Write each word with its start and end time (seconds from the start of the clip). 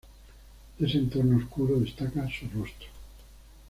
De 0.79 0.87
este 0.87 0.97
entorno 0.97 1.37
oscuro, 1.37 1.79
destaca 1.79 2.27
su 2.27 2.47
rostro. 2.59 2.87